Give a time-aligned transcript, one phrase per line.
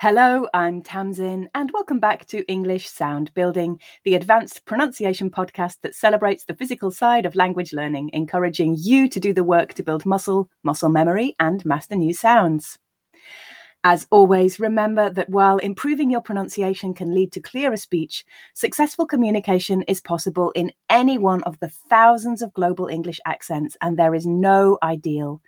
[0.00, 5.94] Hello, I'm Tamsin, and welcome back to English Sound Building, the advanced pronunciation podcast that
[5.94, 10.06] celebrates the physical side of language learning, encouraging you to do the work to build
[10.06, 12.78] muscle, muscle memory, and master new sounds.
[13.84, 19.82] As always, remember that while improving your pronunciation can lead to clearer speech, successful communication
[19.82, 24.24] is possible in any one of the thousands of global English accents, and there is
[24.26, 25.42] no ideal.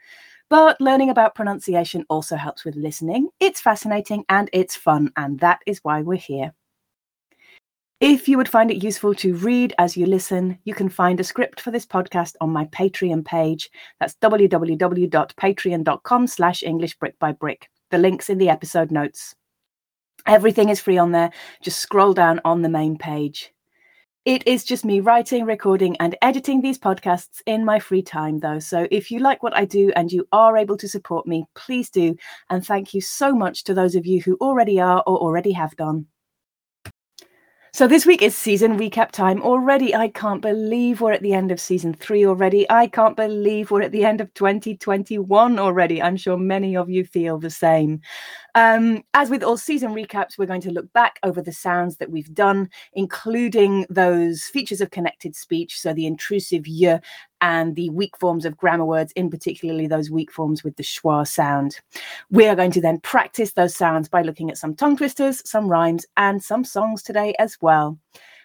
[0.53, 3.31] But learning about pronunciation also helps with listening.
[3.41, 6.53] It's fascinating and it's fun, and that is why we're here.
[8.01, 11.25] If you would find it useful to read as you listen, you can find a
[11.25, 13.71] script for this podcast on my Patreon page.
[13.99, 17.71] That's www.patreon.com slash English brick by brick.
[17.91, 19.35] The link's in the episode notes.
[20.27, 21.31] Everything is free on there.
[21.63, 23.52] Just scroll down on the main page.
[24.25, 28.61] It is just me writing, recording, and editing these podcasts in my free time, though.
[28.61, 31.91] So if you like what I do and you are able to support me, please
[31.91, 32.15] do.
[32.49, 35.75] And thank you so much to those of you who already are or already have
[35.75, 36.07] done.
[37.75, 39.95] So this week is season recap time already.
[39.95, 42.71] I can't believe we're at the end of season three already.
[42.71, 46.03] I can't believe we're at the end of 2021 already.
[46.03, 48.03] I'm sure many of you feel the same.
[48.55, 52.11] Um, as with all season recaps, we're going to look back over the sounds that
[52.11, 57.01] we've done, including those features of connected speech, so the intrusive y
[57.41, 61.27] and the weak forms of grammar words, in particularly those weak forms with the schwa
[61.27, 61.81] sound.
[62.31, 65.69] We are going to then practice those sounds by looking at some tongue twisters, some
[65.69, 67.99] rhymes, and some songs today as well.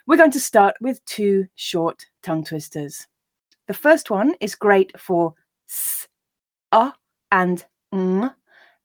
[0.07, 3.07] We're going to start with two short tongue twisters.
[3.67, 5.33] The first one is great for
[5.69, 6.07] s,
[6.71, 6.93] a,
[7.29, 8.29] and ng,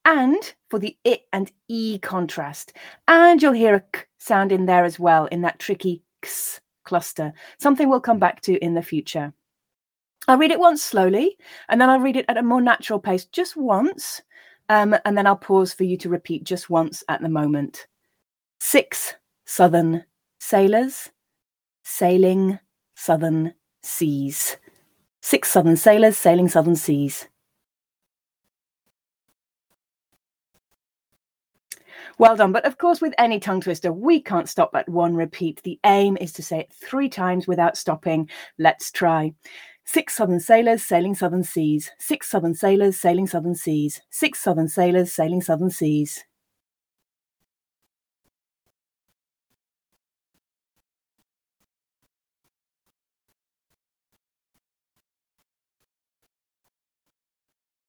[0.05, 2.73] and for the i and e contrast.
[3.09, 7.33] And you'll hear a k sound in there as well in that tricky x cluster,
[7.59, 9.33] something we'll come back to in the future.
[10.29, 11.37] I'll read it once slowly,
[11.69, 14.23] and then I'll read it at a more natural pace just once,
[14.69, 17.87] um, and then I'll pause for you to repeat just once at the moment.
[18.61, 19.15] Six
[19.47, 20.05] southern
[20.39, 21.11] sailors
[21.85, 22.59] sailing
[22.95, 24.57] southern seas.
[25.21, 27.29] Six southern sailors sailing southern seas.
[32.19, 32.53] Well done.
[32.53, 35.63] But of course, with any tongue twister, we can't stop at one repeat.
[35.63, 38.29] The aim is to say it three times without stopping.
[38.59, 39.35] Let's try.
[39.85, 41.91] Six southern sailors sailing southern seas.
[41.99, 44.01] Six southern sailors sailing southern seas.
[44.11, 46.25] Six southern sailors sailing southern seas.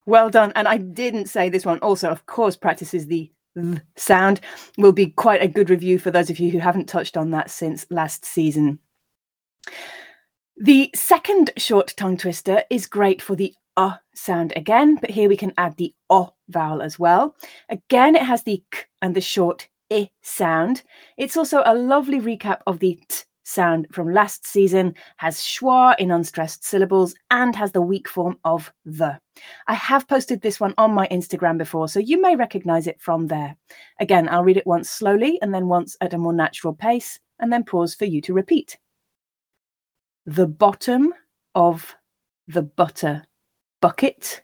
[0.05, 0.51] Well done.
[0.55, 3.31] And I didn't say this one also, of course, practices the th
[3.95, 4.41] sound.
[4.77, 7.49] Will be quite a good review for those of you who haven't touched on that
[7.49, 8.79] since last season.
[10.57, 15.37] The second short tongue twister is great for the uh sound again, but here we
[15.37, 17.35] can add the o vowel as well.
[17.69, 20.83] Again, it has the k and the short i sound.
[21.17, 26.11] It's also a lovely recap of the t sound from last season, has schwa in
[26.11, 29.19] unstressed syllables, and has the weak form of the.
[29.67, 33.27] I have posted this one on my Instagram before, so you may recognize it from
[33.27, 33.55] there.
[33.99, 37.51] Again, I'll read it once slowly and then once at a more natural pace, and
[37.51, 38.77] then pause for you to repeat
[40.25, 41.13] the bottom
[41.55, 41.95] of
[42.47, 43.23] the butter
[43.81, 44.43] bucket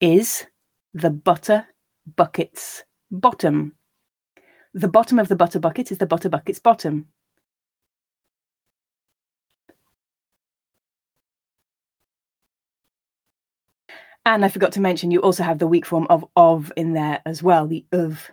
[0.00, 0.46] is
[0.94, 1.66] the butter
[2.16, 3.74] bucket's bottom.
[4.74, 7.06] The bottom of the butter bucket is the butter bucket's bottom.
[14.28, 17.22] And I forgot to mention, you also have the weak form of of in there
[17.24, 18.30] as well, the of.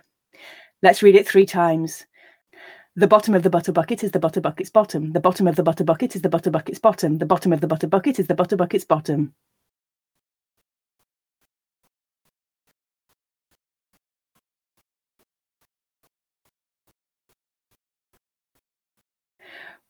[0.82, 2.04] Let's read it three times.
[2.96, 5.14] The bottom of the butter bucket is the butter bucket's bottom.
[5.14, 7.16] The bottom of the butter bucket is the butter bucket's bottom.
[7.16, 9.32] The bottom of the butter bucket is the butter bucket's bottom.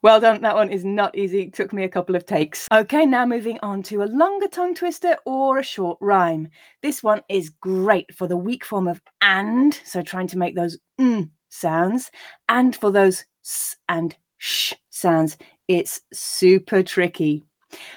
[0.07, 0.41] Well done.
[0.43, 1.41] That one is not easy.
[1.41, 2.69] It took me a couple of takes.
[2.73, 6.47] Okay, now moving on to a longer tongue twister or a short rhyme.
[6.81, 10.79] This one is great for the weak form of and, so trying to make those
[11.01, 12.13] mm sounds.
[12.49, 17.43] And for those s and sh sounds, it's super tricky.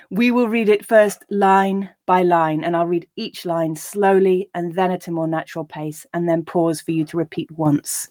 [0.09, 4.73] We will read it first line by line, and I'll read each line slowly and
[4.73, 8.09] then at a more natural pace, and then pause for you to repeat once.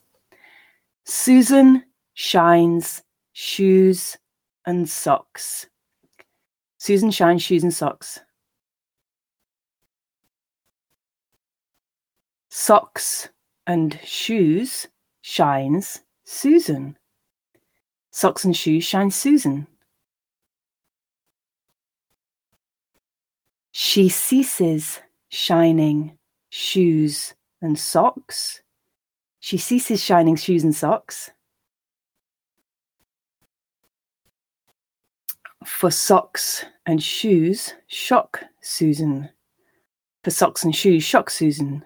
[1.04, 1.82] Susan
[2.14, 3.02] shines
[3.40, 4.18] shoes
[4.66, 5.68] and socks.
[6.78, 8.18] Susan shines shoes and socks.
[12.50, 13.28] Socks
[13.64, 14.88] and shoes
[15.20, 16.98] shines Susan.
[18.10, 19.68] Socks and shoes shine Susan.
[23.70, 24.98] She ceases
[25.28, 26.18] shining
[26.50, 28.62] shoes and socks.
[29.38, 31.30] She ceases shining shoes and socks.
[35.64, 39.28] For socks and shoes, shock Susan.
[40.24, 41.84] For socks and shoes, shock Susan.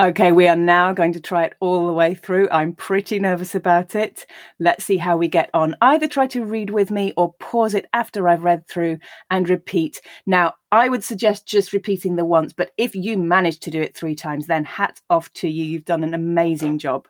[0.00, 2.48] Okay, we are now going to try it all the way through.
[2.50, 4.26] I'm pretty nervous about it.
[4.58, 5.76] Let's see how we get on.
[5.80, 8.98] Either try to read with me or pause it after I've read through
[9.30, 10.00] and repeat.
[10.26, 13.96] Now, I would suggest just repeating the once, but if you manage to do it
[13.96, 15.64] three times, then hats off to you.
[15.64, 17.06] You've done an amazing job.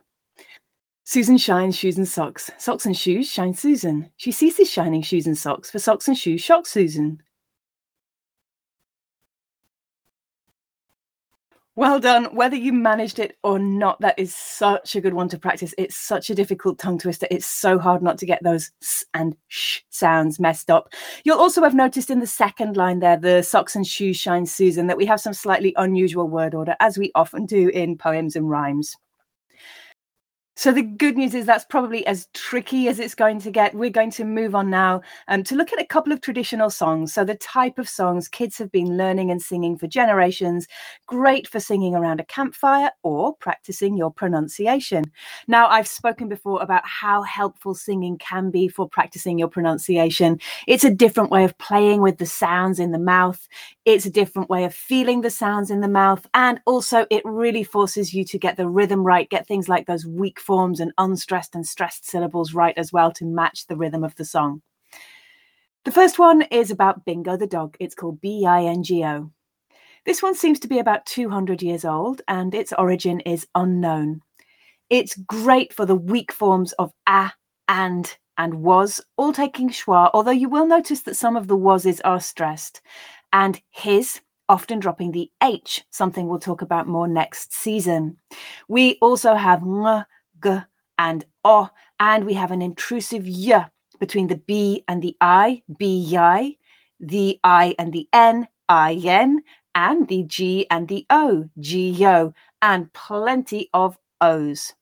[1.04, 2.50] Susan shines shoes and socks.
[2.58, 4.10] Socks and shoes shine Susan.
[4.16, 7.20] She ceases shining shoes and socks for socks and shoes shock Susan.
[11.74, 12.26] Well done.
[12.36, 15.74] Whether you managed it or not, that is such a good one to practice.
[15.78, 17.26] It's such a difficult tongue twister.
[17.30, 20.92] It's so hard not to get those s and sh sounds messed up.
[21.24, 24.86] You'll also have noticed in the second line there, the socks and shoes shine Susan,
[24.86, 28.50] that we have some slightly unusual word order, as we often do in poems and
[28.50, 28.94] rhymes.
[30.54, 33.74] So the good news is that's probably as tricky as it's going to get.
[33.74, 37.14] We're going to move on now um, to look at a couple of traditional songs.
[37.14, 40.68] So the type of songs kids have been learning and singing for generations,
[41.06, 45.04] great for singing around a campfire or practicing your pronunciation.
[45.48, 50.38] Now, I've spoken before about how helpful singing can be for practicing your pronunciation.
[50.66, 53.48] It's a different way of playing with the sounds in the mouth.
[53.84, 56.26] It's a different way of feeling the sounds in the mouth.
[56.34, 60.06] And also it really forces you to get the rhythm right, get things like those
[60.06, 64.14] weak forms and unstressed and stressed syllables right as well to match the rhythm of
[64.14, 64.62] the song.
[65.84, 67.76] The first one is about Bingo the dog.
[67.80, 69.32] It's called B I N G O.
[70.04, 74.20] This one seems to be about 200 years old and its origin is unknown.
[74.90, 77.32] It's great for the weak forms of a,
[77.68, 82.00] and, and was, all taking schwa, although you will notice that some of the wases
[82.02, 82.80] are stressed.
[83.32, 88.18] And his, often dropping the H, something we'll talk about more next season.
[88.68, 90.04] We also have ng,
[90.42, 90.58] g,
[90.98, 93.66] and o, and we have an intrusive y
[93.98, 96.56] between the b and the i, b, y,
[97.00, 99.42] the i and the n, i, n,
[99.74, 104.74] and the g and the o, g, o, and plenty of o's.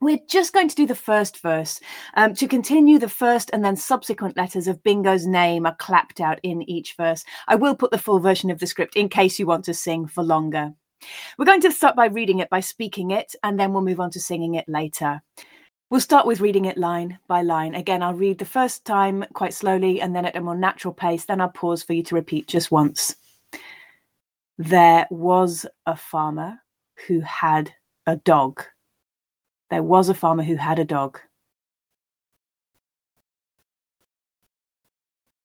[0.00, 1.80] We're just going to do the first verse.
[2.14, 6.38] Um, to continue, the first and then subsequent letters of Bingo's name are clapped out
[6.42, 7.24] in each verse.
[7.48, 10.06] I will put the full version of the script in case you want to sing
[10.06, 10.72] for longer.
[11.38, 14.10] We're going to start by reading it, by speaking it, and then we'll move on
[14.10, 15.22] to singing it later.
[15.88, 17.74] We'll start with reading it line by line.
[17.74, 21.24] Again, I'll read the first time quite slowly and then at a more natural pace.
[21.24, 23.14] Then I'll pause for you to repeat just once.
[24.58, 26.60] There was a farmer
[27.06, 27.72] who had
[28.06, 28.64] a dog.
[29.70, 31.20] There was a farmer who had a dog.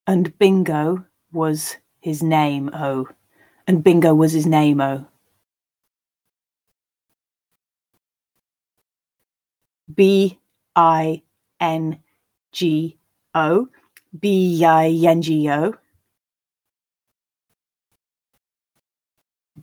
[0.05, 3.07] And Bingo was his name, oh.
[3.67, 5.07] And Bingo was his name, oh.
[9.93, 10.39] B
[10.75, 11.23] I
[11.59, 11.99] N
[12.51, 12.97] G
[13.33, 13.69] O.
[14.17, 15.73] B I N G O.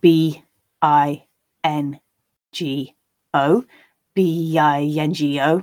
[0.00, 0.44] B
[0.82, 1.24] I
[1.64, 2.00] N
[2.52, 2.94] G
[3.34, 3.64] O.
[4.18, 5.62] B I N G O.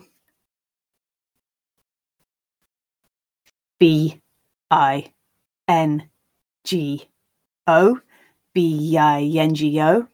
[3.78, 4.22] B
[4.72, 5.12] I
[5.68, 6.10] N
[6.64, 7.10] G
[7.68, 8.00] O.
[8.54, 10.08] B I N G O.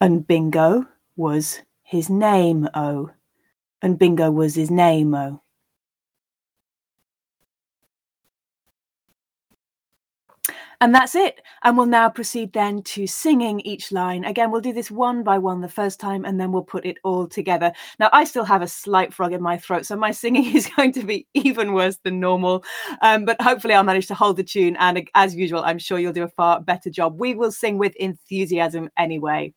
[0.00, 3.10] And Bingo was his name, oh.
[3.82, 5.41] And Bingo was his name, oh.
[10.82, 11.40] And that's it.
[11.62, 14.24] And we'll now proceed then to singing each line.
[14.24, 16.98] Again, we'll do this one by one the first time and then we'll put it
[17.04, 17.72] all together.
[18.00, 20.90] Now, I still have a slight frog in my throat, so my singing is going
[20.94, 22.64] to be even worse than normal.
[23.00, 24.76] Um, but hopefully, I'll manage to hold the tune.
[24.80, 27.16] And as usual, I'm sure you'll do a far better job.
[27.20, 29.54] We will sing with enthusiasm anyway.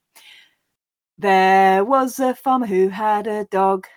[1.17, 3.87] There was a farmer who had a dog.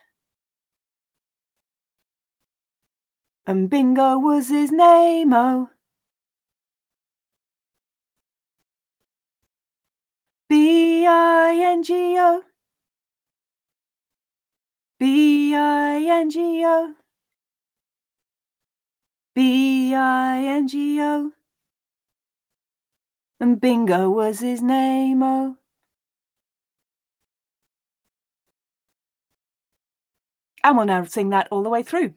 [3.47, 5.69] And Bingo was his name, oh.
[10.49, 12.43] B I N G O.
[14.99, 16.95] B I N G O.
[19.35, 21.33] B I N G O.
[23.41, 25.59] And Bingo was his name, oh.
[30.65, 32.15] And we'll now sing that all the way through.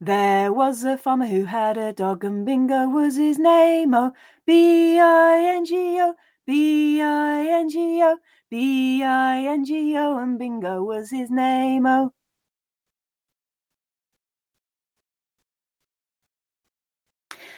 [0.00, 4.12] There was a farmer who had a dog, and Bingo was his name, oh.
[4.44, 6.14] B I N G O.
[6.46, 8.16] B I N G O,
[8.50, 11.86] B I N G O, and Bingo was his name.
[11.86, 12.12] Oh.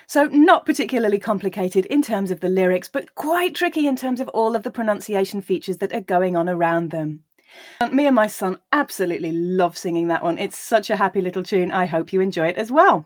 [0.09, 4.29] So, not particularly complicated in terms of the lyrics, but quite tricky in terms of
[4.29, 7.25] all of the pronunciation features that are going on around them.
[7.81, 10.39] Um, me and my son absolutely love singing that one.
[10.39, 11.73] It's such a happy little tune.
[11.73, 13.05] I hope you enjoy it as well.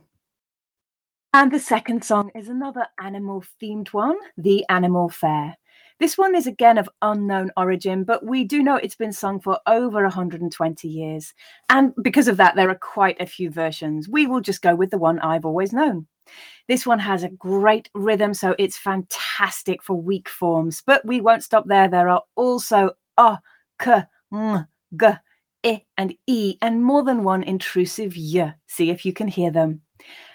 [1.32, 5.56] And the second song is another animal themed one, The Animal Fair.
[6.00, 9.61] This one is again of unknown origin, but we do know it's been sung for
[9.66, 11.35] over 120 years.
[11.69, 14.09] And because of that, there are quite a few versions.
[14.09, 16.07] We will just go with the one I've always known.
[16.69, 20.83] This one has a great rhythm, so it's fantastic for weak forms.
[20.87, 21.87] But we won't stop there.
[21.87, 23.38] There are also a,
[23.78, 24.64] k, ng,
[24.99, 25.07] g,
[25.66, 28.54] i, and e, and more than one intrusive y.
[28.69, 29.83] See if you can hear them.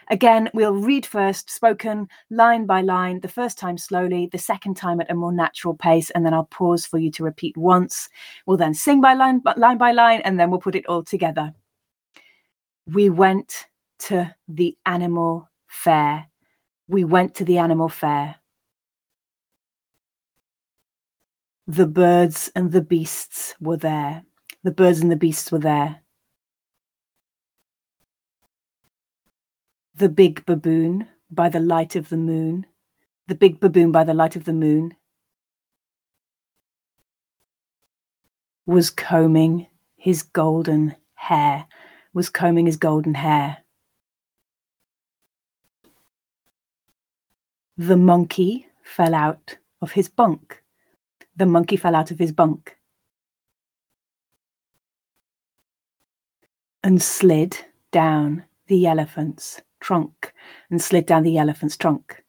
[0.10, 5.02] Again, we'll read first, spoken line by line, the first time slowly, the second time
[5.02, 8.08] at a more natural pace, and then I'll pause for you to repeat once.
[8.46, 11.54] We'll then sing by line, line by line, and then we'll put it all together.
[12.88, 13.66] We went
[14.00, 16.28] to the animal fair.
[16.88, 18.36] We went to the animal fair.
[21.68, 24.24] The birds and the beasts were there.
[24.64, 26.02] The birds and the beasts were there.
[29.98, 32.66] The big baboon by the light of the moon.
[33.28, 34.94] The big baboon by the light of the moon
[38.66, 41.66] was combing his golden hair,
[42.14, 43.60] was combing his golden hair.
[47.78, 50.62] The monkey fell out of his bunk.
[51.38, 52.78] The monkey fell out of his bunk
[56.84, 57.58] and slid
[57.92, 60.34] down the elephant's trunk
[60.72, 62.24] and slid down the elephant's trunk.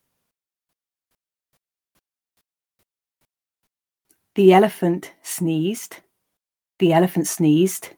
[4.35, 5.97] The elephant sneezed.
[6.79, 7.97] The elephant sneezed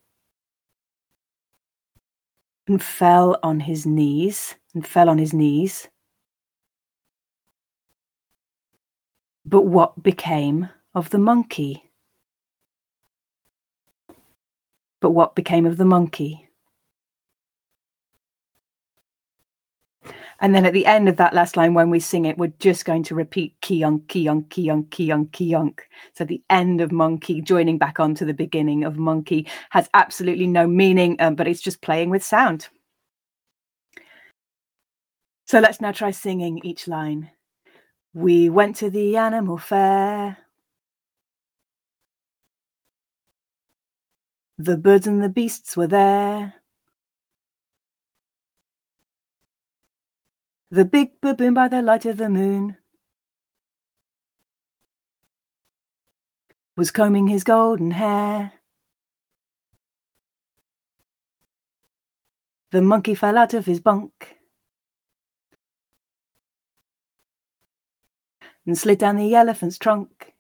[2.68, 5.88] and fell on his knees and fell on his knees.
[9.44, 11.90] But what became of the monkey?
[15.00, 16.47] But what became of the monkey?
[20.40, 22.84] And then at the end of that last line, when we sing it, we're just
[22.84, 25.80] going to repeat keyonk, keyonk, keyonk, keyonk, keyonk.
[26.14, 30.68] So the end of monkey joining back onto the beginning of monkey has absolutely no
[30.68, 32.68] meaning, um, but it's just playing with sound.
[35.46, 37.30] So let's now try singing each line.
[38.14, 40.38] We went to the animal fair.
[44.58, 46.54] The birds and the beasts were there.
[50.70, 52.76] The big baboon by the light of the moon
[56.76, 58.52] was combing his golden hair.
[62.70, 64.36] The monkey fell out of his bunk
[68.66, 70.34] and slid down the elephant's trunk.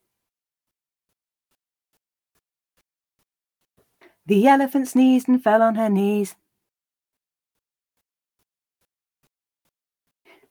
[4.26, 6.36] The elephant sneezed and fell on her knees.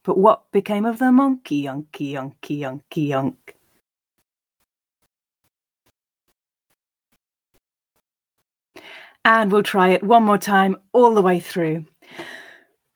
[0.08, 3.36] But what became of the monkey, yonky, yonky, yonky, yonk?
[9.26, 11.88] And we'll try it one more time all the way through.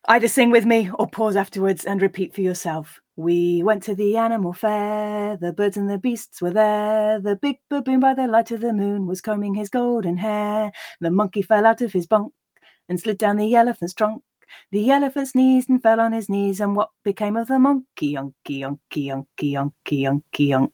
[0.08, 3.02] Either sing with me or pause afterwards and repeat for yourself.
[3.18, 7.20] We went to the animal fair, the birds and the beasts were there.
[7.20, 10.72] The big baboon by the light of the moon was combing his golden hair.
[11.02, 12.32] The monkey fell out of his bunk
[12.88, 14.24] and slid down the elephant's trunk.
[14.72, 18.14] The elephant sneezed and fell on his knees, and what became of the monkey?
[18.16, 20.72] Unky, unky, unky, unky, unky, unky.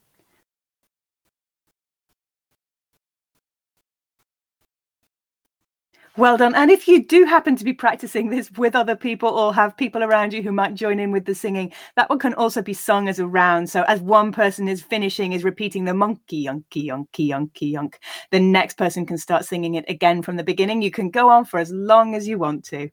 [6.18, 6.56] Well done.
[6.56, 10.02] And if you do happen to be practicing this with other people or have people
[10.02, 13.08] around you who might join in with the singing, that one can also be sung
[13.08, 13.70] as a round.
[13.70, 17.94] So as one person is finishing, is repeating the monkey, yonky, yonky, yonky, yonk,
[18.32, 20.82] the next person can start singing it again from the beginning.
[20.82, 22.90] You can go on for as long as you want to.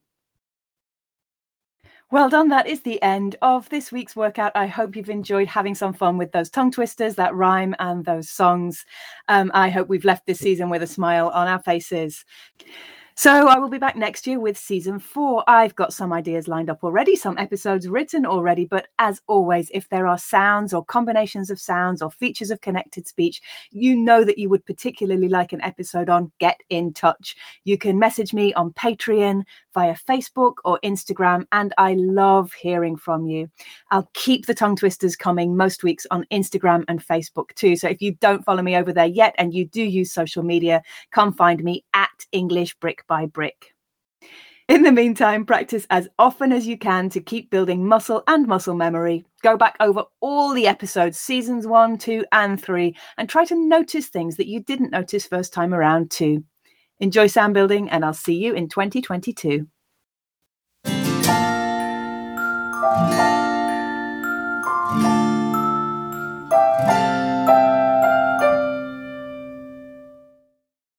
[2.12, 2.48] Well done.
[2.50, 4.52] That is the end of this week's workout.
[4.54, 8.30] I hope you've enjoyed having some fun with those tongue twisters, that rhyme, and those
[8.30, 8.84] songs.
[9.26, 12.24] Um, I hope we've left this season with a smile on our faces.
[13.18, 15.42] So I will be back next year with season four.
[15.48, 18.66] I've got some ideas lined up already, some episodes written already.
[18.66, 23.08] But as always, if there are sounds or combinations of sounds or features of connected
[23.08, 27.34] speech you know that you would particularly like an episode on, get in touch.
[27.64, 29.44] You can message me on Patreon,
[29.76, 31.44] via Facebook or Instagram.
[31.52, 33.48] And I love hearing from you.
[33.90, 37.76] I'll keep the tongue twisters coming most weeks on Instagram and Facebook too.
[37.76, 40.82] So if you don't follow me over there yet and you do use social media,
[41.12, 43.74] come find me at English Brick by Brick.
[44.68, 48.74] In the meantime, practice as often as you can to keep building muscle and muscle
[48.74, 49.24] memory.
[49.42, 54.08] Go back over all the episodes, seasons one, two, and three, and try to notice
[54.08, 56.42] things that you didn't notice first time around, too.
[56.98, 59.66] Enjoy sound building, and I'll see you in 2022.